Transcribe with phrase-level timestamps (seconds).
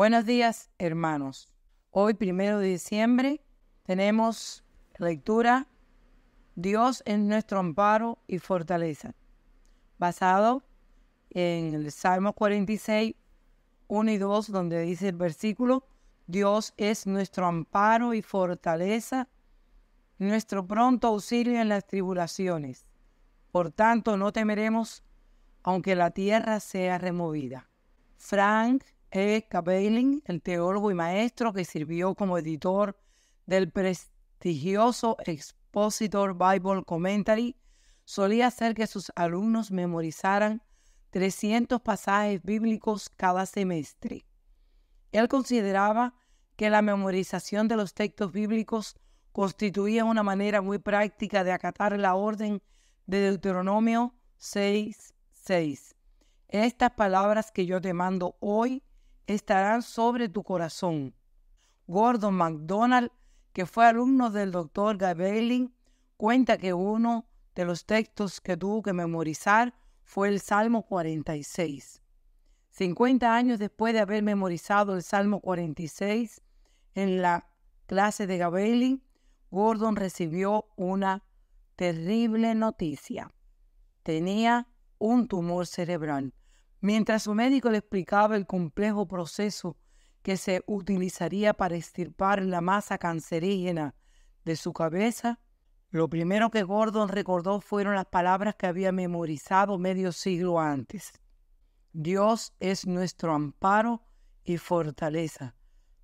[0.00, 1.52] Buenos días, hermanos.
[1.90, 3.42] Hoy, primero de diciembre,
[3.82, 4.64] tenemos
[4.96, 5.66] lectura
[6.54, 9.14] Dios es nuestro amparo y fortaleza,
[9.98, 10.62] basado
[11.28, 13.14] en el Salmo 46,
[13.88, 15.86] 1 y 2, donde dice el versículo,
[16.26, 19.28] Dios es nuestro amparo y fortaleza,
[20.18, 22.86] nuestro pronto auxilio en las tribulaciones.
[23.52, 25.04] Por tanto, no temeremos
[25.62, 27.68] aunque la tierra sea removida.
[28.16, 29.48] Frank E.
[30.24, 32.96] El teólogo y maestro que sirvió como editor
[33.46, 37.56] del prestigioso Expositor Bible Commentary,
[38.04, 40.62] solía hacer que sus alumnos memorizaran
[41.10, 44.24] 300 pasajes bíblicos cada semestre.
[45.12, 46.14] Él consideraba
[46.56, 48.96] que la memorización de los textos bíblicos
[49.32, 52.62] constituía una manera muy práctica de acatar la orden
[53.06, 55.96] de Deuteronomio 6, 6.
[56.48, 58.82] Estas palabras que yo te mando hoy
[59.26, 61.14] estarán sobre tu corazón.
[61.86, 63.10] Gordon MacDonald,
[63.52, 65.74] que fue alumno del doctor Gabelin,
[66.16, 72.00] cuenta que uno de los textos que tuvo que memorizar fue el Salmo 46.
[72.70, 76.42] 50 años después de haber memorizado el Salmo 46
[76.94, 77.48] en la
[77.86, 79.02] clase de Gabelin,
[79.50, 81.24] Gordon recibió una
[81.76, 83.32] terrible noticia.
[84.02, 86.32] Tenía un tumor cerebral.
[86.80, 89.76] Mientras su médico le explicaba el complejo proceso
[90.22, 93.94] que se utilizaría para extirpar la masa cancerígena
[94.44, 95.38] de su cabeza,
[95.90, 101.12] lo primero que Gordon recordó fueron las palabras que había memorizado medio siglo antes.
[101.92, 104.02] Dios es nuestro amparo
[104.44, 105.56] y fortaleza,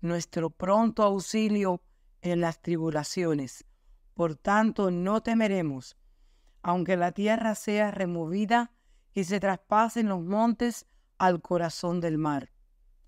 [0.00, 1.82] nuestro pronto auxilio
[2.22, 3.64] en las tribulaciones.
[4.14, 5.96] Por tanto, no temeremos,
[6.62, 8.72] aunque la tierra sea removida
[9.14, 10.86] y se traspasen los montes
[11.18, 12.52] al corazón del mar,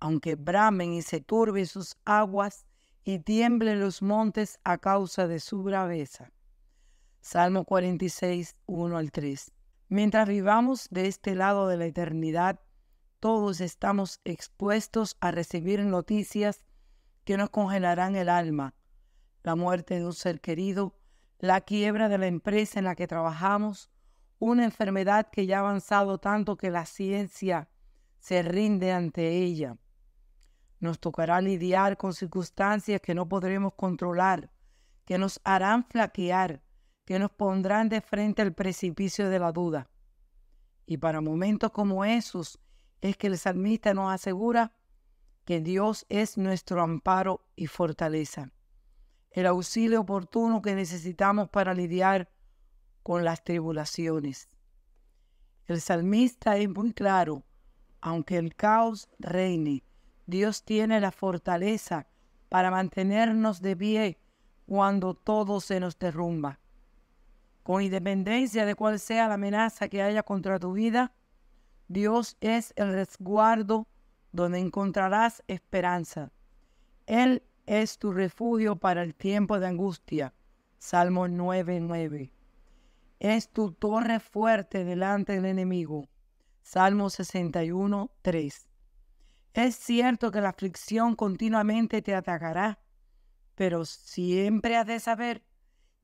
[0.00, 2.66] aunque bramen y se turben sus aguas
[3.04, 6.32] y tiemblen los montes a causa de su braveza.
[7.20, 9.52] Salmo 46, 1 al 3.
[9.88, 12.60] Mientras vivamos de este lado de la eternidad,
[13.18, 16.64] todos estamos expuestos a recibir noticias
[17.24, 18.74] que nos congelarán el alma,
[19.42, 20.94] la muerte de un ser querido,
[21.38, 23.90] la quiebra de la empresa en la que trabajamos,
[24.40, 27.68] una enfermedad que ya ha avanzado tanto que la ciencia
[28.18, 29.76] se rinde ante ella.
[30.80, 34.50] Nos tocará lidiar con circunstancias que no podremos controlar,
[35.04, 36.62] que nos harán flaquear,
[37.04, 39.90] que nos pondrán de frente al precipicio de la duda.
[40.86, 42.58] Y para momentos como esos
[43.02, 44.72] es que el salmista nos asegura
[45.44, 48.52] que Dios es nuestro amparo y fortaleza,
[49.32, 52.30] el auxilio oportuno que necesitamos para lidiar
[53.02, 54.48] con las tribulaciones.
[55.66, 57.44] El salmista es muy claro,
[58.00, 59.84] aunque el caos reine,
[60.26, 62.06] Dios tiene la fortaleza
[62.48, 64.18] para mantenernos de pie
[64.66, 66.58] cuando todo se nos derrumba.
[67.62, 71.12] Con independencia de cuál sea la amenaza que haya contra tu vida,
[71.88, 73.86] Dios es el resguardo
[74.32, 76.32] donde encontrarás esperanza.
[77.06, 80.32] Él es tu refugio para el tiempo de angustia.
[80.78, 82.39] Salmo 9:9
[83.20, 86.08] es tu torre fuerte delante del enemigo.
[86.62, 88.66] Salmo 61, 3.
[89.52, 92.80] Es cierto que la aflicción continuamente te atacará,
[93.54, 95.44] pero siempre has de saber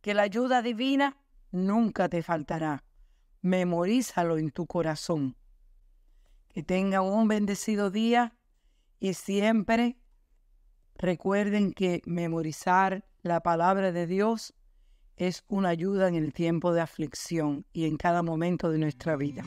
[0.03, 1.16] que la ayuda divina
[1.50, 2.84] nunca te faltará.
[3.41, 5.37] Memorízalo en tu corazón.
[6.48, 8.37] Que tengan un bendecido día
[9.00, 9.97] y siempre
[10.97, 14.54] recuerden que memorizar la palabra de Dios
[15.16, 19.43] es una ayuda en el tiempo de aflicción y en cada momento de nuestra vida.